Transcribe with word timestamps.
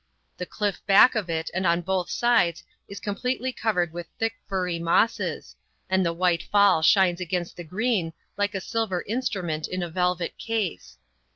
The 0.37 0.47
cliff 0.47 0.83
back 0.87 1.13
of 1.13 1.29
it 1.29 1.51
and 1.53 1.67
on 1.67 1.81
both 1.83 2.09
sides 2.09 2.63
is 2.87 2.99
completely 2.99 3.53
covered 3.53 3.93
with 3.93 4.07
thick, 4.17 4.33
furry 4.49 4.79
mosses, 4.79 5.55
and 5.91 6.03
the 6.03 6.11
white 6.11 6.41
fall 6.41 6.81
shines 6.81 7.21
against 7.21 7.55
the 7.55 7.63
green 7.63 8.13
like 8.35 8.55
a 8.55 8.61
silver 8.61 9.03
instrument 9.07 9.67
in 9.67 9.83
a 9.83 9.89
velvet 9.91 10.39
case. 10.39 10.97